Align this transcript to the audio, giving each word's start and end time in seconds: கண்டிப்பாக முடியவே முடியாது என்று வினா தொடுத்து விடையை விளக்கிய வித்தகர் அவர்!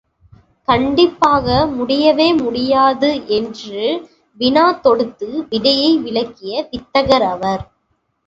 கண்டிப்பாக 0.67 1.47
முடியவே 1.73 2.27
முடியாது 2.39 3.09
என்று 3.37 3.83
வினா 4.39 4.65
தொடுத்து 4.81 5.29
விடையை 5.51 5.91
விளக்கிய 5.99 6.63
வித்தகர் 6.71 7.27
அவர்! 7.31 7.63